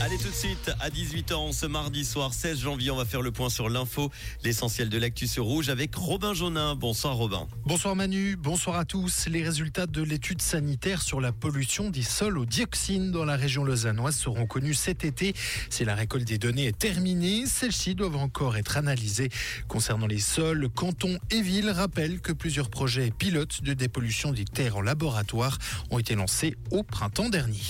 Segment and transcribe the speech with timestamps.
[0.00, 3.30] Allez tout de suite à 18h ce mardi soir 16 janvier, on va faire le
[3.30, 4.10] point sur l'info,
[4.42, 6.74] l'essentiel de l'actu sur rouge avec Robin Jaunin.
[6.74, 7.46] Bonsoir Robin.
[7.64, 9.28] Bonsoir Manu, bonsoir à tous.
[9.28, 13.62] Les résultats de l'étude sanitaire sur la pollution des sols au dioxine dans la région
[13.62, 15.32] lausannoise seront connus cet été.
[15.70, 19.30] Si la récolte des données est terminée, celles-ci doivent encore être analysées.
[19.68, 24.76] Concernant les sols, cantons et villes rappellent que plusieurs projets pilotes de dépollution des terres
[24.76, 25.56] en laboratoire
[25.90, 27.62] ont été lancés au printemps dernier.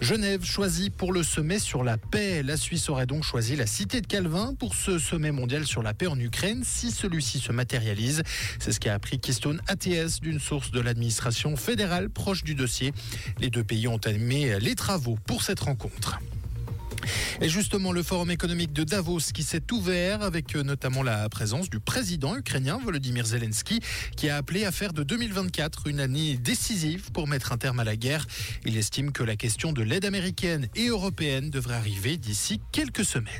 [0.00, 2.42] Genève choisit pour le sommet sur la paix.
[2.42, 5.92] La Suisse aurait donc choisi la cité de Calvin pour ce sommet mondial sur la
[5.92, 8.22] paix en Ukraine si celui-ci se matérialise.
[8.58, 12.94] C'est ce qu'a appris Keystone ATS d'une source de l'administration fédérale proche du dossier.
[13.40, 16.18] Les deux pays ont animé les travaux pour cette rencontre.
[17.40, 21.70] Et justement, le forum économique de Davos qui s'est ouvert avec euh, notamment la présence
[21.70, 23.80] du président ukrainien Volodymyr Zelensky
[24.16, 27.84] qui a appelé à faire de 2024 une année décisive pour mettre un terme à
[27.84, 28.26] la guerre.
[28.64, 33.30] Il estime que la question de l'aide américaine et européenne devrait arriver d'ici quelques semaines.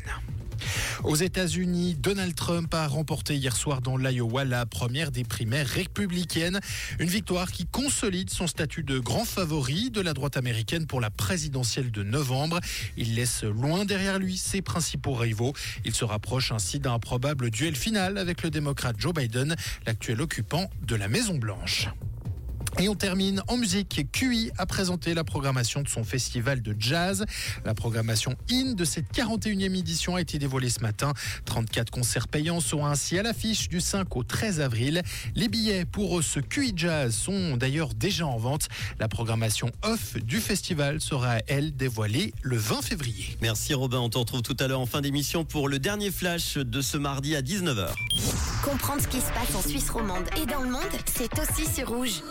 [1.04, 6.60] Aux États-Unis, Donald Trump a remporté hier soir dans l'Iowa la première des primaires républicaines.
[6.98, 11.10] Une victoire qui consolide son statut de grand favori de la droite américaine pour la
[11.10, 12.60] présidentielle de novembre.
[12.96, 15.54] Il laisse loin derrière lui ses principaux rivaux.
[15.84, 20.68] Il se rapproche ainsi d'un probable duel final avec le démocrate Joe Biden, l'actuel occupant
[20.86, 21.88] de la Maison-Blanche.
[22.80, 24.06] Et on termine en musique.
[24.10, 27.26] QI a présenté la programmation de son festival de jazz.
[27.66, 31.12] La programmation IN de cette 41e édition a été dévoilée ce matin.
[31.44, 35.02] 34 concerts payants sont ainsi à l'affiche du 5 au 13 avril.
[35.34, 38.68] Les billets pour ce QI Jazz sont d'ailleurs déjà en vente.
[38.98, 43.36] La programmation off du festival sera, elle, dévoilée le 20 février.
[43.42, 46.56] Merci Robin, on te retrouve tout à l'heure en fin d'émission pour le dernier flash
[46.56, 47.88] de ce mardi à 19h.
[48.64, 51.90] Comprendre ce qui se passe en Suisse romande et dans le monde, c'est aussi sur
[51.90, 52.22] rouge.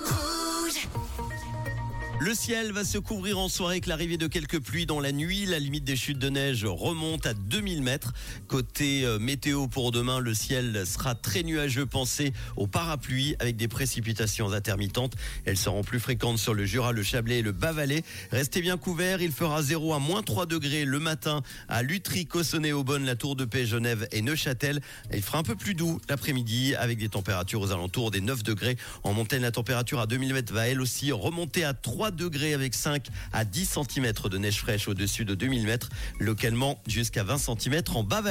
[2.21, 5.45] Le ciel va se couvrir en soirée avec l'arrivée de quelques pluies dans la nuit.
[5.45, 8.11] La limite des chutes de neige remonte à 2000 mètres.
[8.49, 11.85] Côté euh, météo pour demain, le ciel sera très nuageux.
[11.85, 15.13] Pensez aux parapluies avec des précipitations intermittentes.
[15.45, 18.03] Elles seront plus fréquentes sur le Jura, le Chablais et le Bas-Valais.
[18.31, 19.21] Restez bien couverts.
[19.21, 23.37] Il fera 0 à moins 3 degrés le matin à Lutry, Cossonay, Aubonne, la Tour
[23.37, 24.81] de Paix, Genève et Neuchâtel.
[25.13, 28.75] Il fera un peu plus doux l'après-midi avec des températures aux alentours des 9 degrés.
[29.03, 32.73] En montagne, la température à 2000 mètres va elle aussi remonter à 3 degrés avec
[32.73, 35.89] 5 à 10 cm de neige fraîche au-dessus de 2000 mètres,
[36.19, 38.21] localement jusqu'à 20 cm en bas